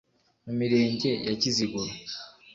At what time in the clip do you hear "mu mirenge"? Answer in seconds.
0.45-1.09